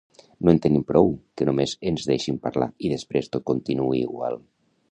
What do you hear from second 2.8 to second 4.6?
i després tot continuï igual